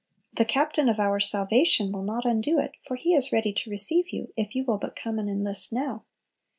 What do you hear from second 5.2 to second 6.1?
enlist now.